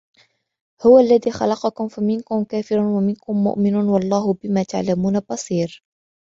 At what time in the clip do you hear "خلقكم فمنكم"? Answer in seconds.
1.31-2.43